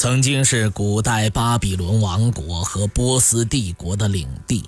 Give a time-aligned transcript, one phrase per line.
[0.00, 4.66] 曾经是古代巴比伦王国和波斯帝国的领地。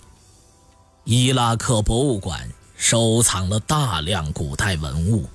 [1.04, 5.26] 伊拉克博物馆收藏了大量古代文物，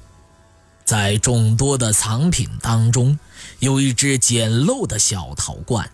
[0.85, 3.17] 在众多的藏品当中，
[3.57, 5.89] 有一只简陋的小陶罐，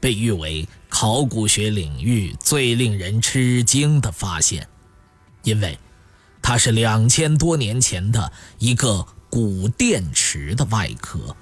[0.00, 4.66] 被誉为考古学领域最令人吃惊的发现，
[5.42, 5.78] 因为
[6.40, 11.36] 它是两千多年前的一个古电池的外壳。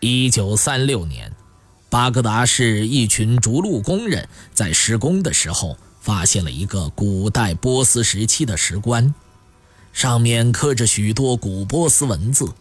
[0.00, 1.32] 一九三六年，
[1.88, 9.14] 巴格达市一群筑路工人在施工的时候，发现了一个古代波斯时期的石棺，
[9.94, 12.52] 上面刻着许多古波斯文字。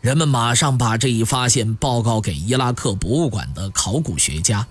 [0.00, 4.64] 人们马上把这一发现报告给伊拉克博物馆的考古学家。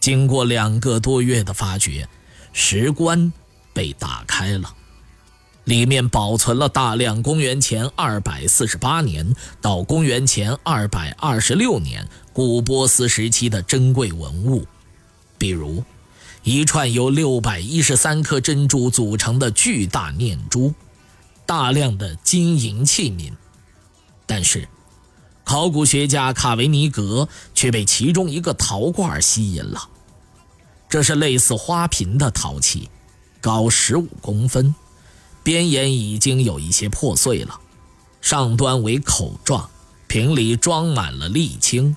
[0.00, 2.08] 经过两个多月的发掘，
[2.54, 3.30] 石棺
[3.74, 4.74] 被打开了。
[5.64, 14.66] 里面保存了大量公元前二百四十八年到公元前二百二十六年古波斯时期的珍贵文物，
[15.38, 15.84] 比如
[16.42, 20.72] 一串由六百一十三颗珍珠组成的巨大念珠，
[21.44, 23.32] 大量的金银器皿。
[24.26, 24.68] 但是，
[25.44, 29.88] 考古学家卡维尼格却被其中一个陶罐吸引了。
[30.88, 32.88] 这是类似花瓶的陶器，
[33.40, 34.74] 高十五公分。
[35.50, 37.58] 边沿已经有一些破碎了，
[38.20, 39.68] 上端为口状，
[40.06, 41.96] 瓶里装满了沥青，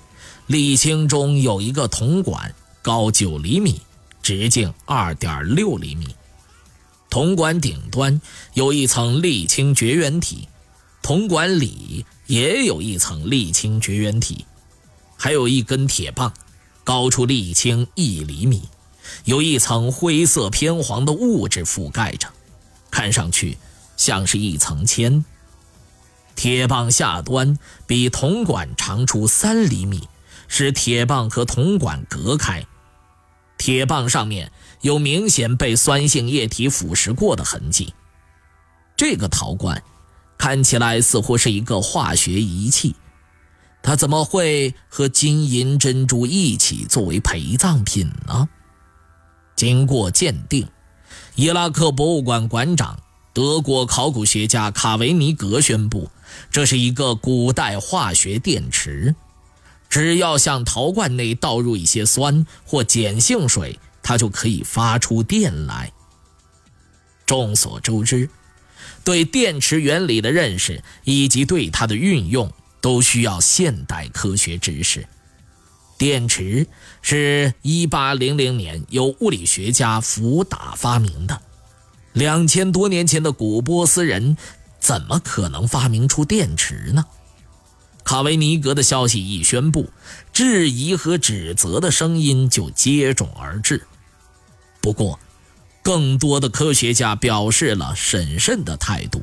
[0.49, 3.79] 沥青中有一个铜管，高九厘米，
[4.23, 6.15] 直径二点六厘米。
[7.11, 8.19] 铜管顶端
[8.55, 10.47] 有一层沥青绝缘体，
[11.03, 14.47] 铜管里也有一层沥青绝缘体，
[15.15, 16.33] 还有一根铁棒，
[16.83, 18.63] 高出沥青一厘米，
[19.25, 22.27] 有一层灰色偏黄的物质覆盖着。
[22.93, 23.57] 看上去
[23.97, 25.25] 像是一层铅。
[26.35, 30.07] 铁棒下端比铜管长出三厘米，
[30.47, 32.63] 使铁棒和铜管隔开。
[33.57, 37.95] 铁棒上面有明显被酸性液体腐蚀过的痕迹。
[38.95, 39.81] 这个陶罐
[40.37, 42.95] 看起来似乎是一个化学仪器，
[43.81, 48.47] 它怎么会和金银珍珠一起作为陪葬品呢？
[49.55, 50.67] 经过鉴定。
[51.35, 52.99] 伊拉克博物馆馆长、
[53.33, 56.11] 德国考古学家卡维尼格宣布，
[56.51, 59.15] 这是一个古代化学电池，
[59.89, 65.91] 只要向陶罐内倒入一些酸或碱性水，它就可以发出电来。
[67.25, 68.29] 众所周知，
[69.03, 75.07] 对电池原理的认识以及对它的运用，都需要现代科学知识。
[76.03, 76.67] 电池
[77.01, 81.41] 是一八零零年由物理学家福达发明的。
[82.11, 84.35] 两千多年前的古波斯人
[84.81, 87.05] 怎么可能发明出电池呢？
[88.03, 89.91] 卡维尼格的消息一宣布，
[90.33, 93.87] 质疑和指责的声音就接踵而至。
[94.81, 95.17] 不过，
[95.81, 99.21] 更多的科学家表示了审慎的态度。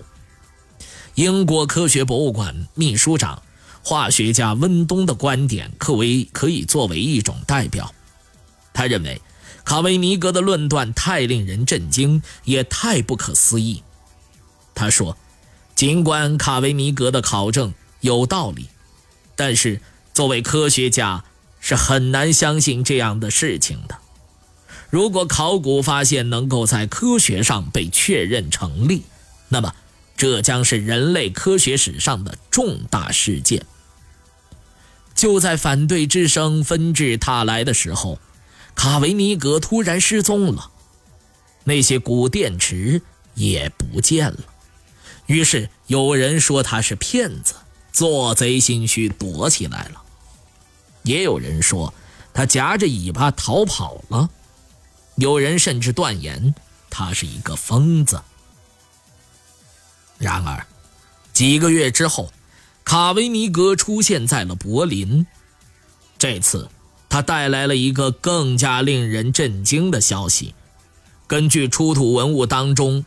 [1.14, 3.42] 英国科学博物馆秘书长。
[3.82, 7.92] 化学家温东的观点可为可以作为一种代表。
[8.72, 9.20] 他认为，
[9.64, 13.82] 卡维尼格的论断太令人震惊，也太不可思议。
[14.74, 15.16] 他说
[15.74, 18.68] ：“尽管卡维尼格的考证有道理，
[19.34, 19.80] 但是
[20.14, 21.24] 作为科学家
[21.60, 23.96] 是很难相信这样的事情的。
[24.90, 29.02] 如果考古发现能够在科学上被确认成立，
[29.48, 29.74] 那么……”
[30.20, 33.64] 这将是人类科学史上的重大事件。
[35.14, 38.18] 就在反对之声纷至沓来的时候，
[38.74, 40.72] 卡维尼格突然失踪了，
[41.64, 43.00] 那些古电池
[43.32, 44.40] 也不见了。
[45.24, 47.54] 于是有人说他是骗子，
[47.90, 50.02] 做贼心虚躲起来了；
[51.02, 51.94] 也有人说
[52.34, 54.28] 他夹着尾巴逃跑了；
[55.14, 56.54] 有人甚至断言
[56.90, 58.20] 他是一个疯子。
[60.20, 60.66] 然而，
[61.32, 62.30] 几个月之后，
[62.84, 65.26] 卡维尼格出现在了柏林。
[66.18, 66.68] 这次，
[67.08, 70.54] 他带来了一个更加令人震惊的消息：
[71.26, 73.06] 根据出土文物当中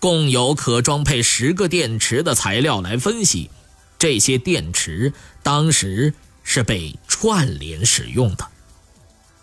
[0.00, 3.50] 共有可装配十个电池的材料来分析，
[3.98, 5.12] 这些电池
[5.42, 8.48] 当时是被串联使用的。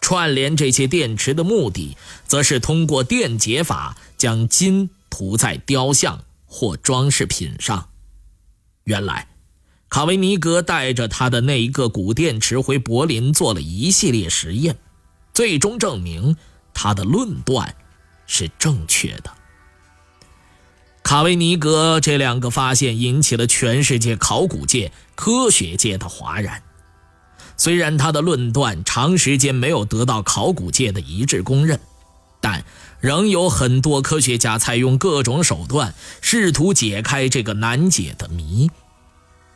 [0.02, 1.96] 串联这些电池的目的，
[2.26, 7.88] 则是通过电解法将金涂在雕像或装饰品上。
[8.84, 9.30] 原来，
[9.88, 14.78] 卡维尼格带着他的那一个古电池回柏林做了一系列实验，
[15.34, 16.36] 最终证明
[16.74, 17.74] 他的论断
[18.28, 19.32] 是正确的。
[21.02, 26.62] 卡维尼格这两个发现引起了全世界考古界、科学界的哗然。
[27.56, 31.80] 虽然他的论断长时间没有得到考古界的一致公认，
[32.42, 32.66] 但
[33.00, 38.70] 仍有很多科学家采用各种手段试图解开这个难解的谜。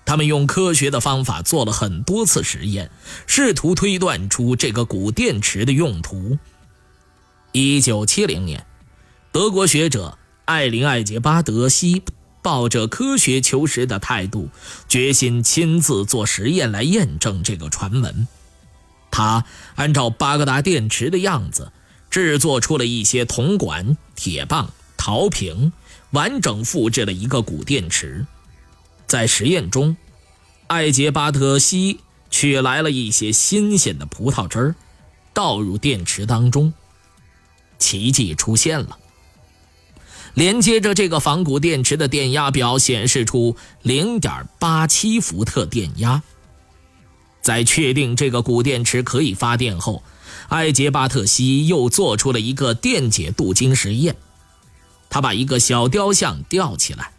[0.06, 2.90] 他们用科学的方法做了很多次实验，
[3.28, 6.38] 试图推断出这个古电池的用途。
[7.52, 8.66] 一九七零年，
[9.34, 10.18] 德国学者。
[10.46, 12.04] 艾琳·艾杰巴德西
[12.44, 14.50] 抱着科学求实的态度，
[14.88, 18.28] 决心亲自做实验来验证这个传闻。
[19.10, 19.44] 他
[19.74, 21.72] 按照巴格达电池的样子，
[22.16, 25.74] 制作出了一些铜管、铁棒、陶瓶，
[26.12, 28.26] 完整复制了一个古电池。
[29.06, 29.98] 在实验中，
[30.68, 32.00] 艾杰巴特西
[32.32, 34.76] 取来了一些新鲜的葡萄汁儿，
[35.34, 36.72] 倒入电池当中，
[37.80, 38.98] 奇迹出现了。
[40.36, 46.24] 连接着这个仿古电池的电压表显示出零点八七伏特电压。
[47.42, 50.02] 在确定这个古电池可以发电后，
[50.50, 54.16] 埃杰巴特西又做出了一个电解镀金实验。
[55.10, 57.12] 他把一个小雕像吊起来，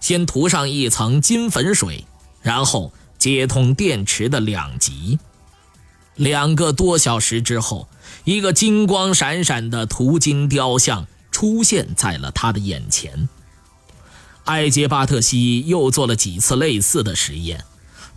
[0.00, 2.06] 先涂上一层金粉水，
[2.42, 5.18] 然后接通电池的两极。
[6.14, 7.88] 两个多小时之后，
[8.24, 11.06] 一个金光闪闪的涂金雕像。
[11.34, 13.28] 出现在了他的眼前。
[14.44, 17.64] 艾杰巴特西又做了几次类似的实验，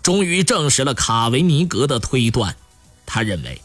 [0.04, 2.56] 终于证实了卡维尼格的推断。
[3.07, 3.59] 他认为，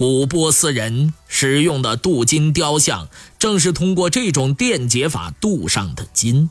[0.00, 6.48] 古波斯人使用的镀金雕像正是通过这种电解法镀上的金。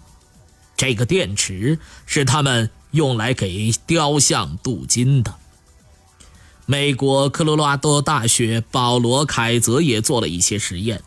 [0.77, 5.33] 这个电池是他们用来给雕像镀金的。
[6.67, 11.01] 美国科罗拉多大学保罗凯泽也做了一些实验。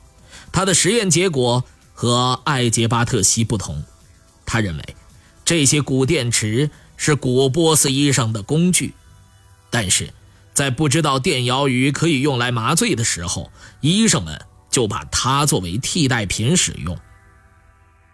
[0.51, 1.63] 他的实验结果
[1.95, 3.85] 和艾杰巴特西不同，
[4.45, 4.97] 他认为
[5.45, 8.95] 这些古电池是古波斯医生的工具，
[9.71, 10.13] 但是
[10.55, 13.51] 在不知道电摇鱼可以用来麻醉的时候，
[13.81, 16.99] 医生们就把它作为替代品使用。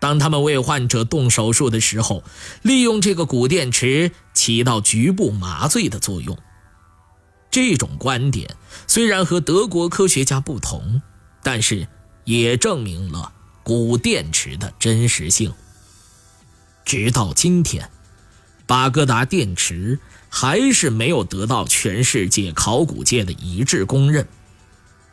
[0.00, 2.22] 当他们为患者动手术的时候，
[2.62, 6.38] 利用这个古电池起到局部麻醉的作用。
[7.50, 8.56] 这种观点
[8.86, 11.02] 虽然和德国科学家不同，
[11.42, 11.88] 但是。
[12.28, 13.32] 也证明了
[13.62, 15.50] 古电池的真实性。
[16.84, 17.90] 直到今天，
[18.68, 19.98] 巴格达电池
[20.28, 24.28] 还是没有得到全世界考古界的一致公认，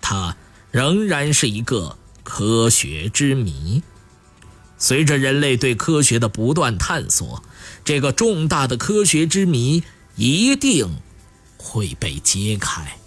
[0.02, 0.36] 它
[0.72, 3.82] 仍然是一个科学之谜。
[4.78, 7.42] 随着人类对科学的不断探索，
[7.86, 9.84] 这个重大的科学之谜
[10.18, 10.98] 一定
[11.56, 12.98] 会被揭开。